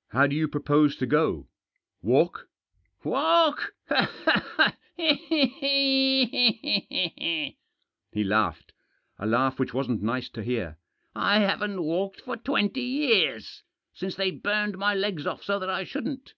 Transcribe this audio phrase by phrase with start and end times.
[0.12, 1.48] "How do you propose to go—
[2.02, 2.48] walk?"
[3.04, 3.72] u Walk!"
[4.94, 5.26] He
[8.22, 8.74] laughed—
[9.18, 10.78] a laugh which wasn't nice to hear."
[11.16, 15.82] I haven't walked for twenty years— since they burned my legs off so that I
[15.82, 16.34] shouldn't.